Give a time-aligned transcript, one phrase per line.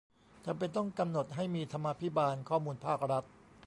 [0.45, 3.23] จำเป็นต้องกำหนดให้มีธรรมาภิบาลข้อมูลภาครัฐ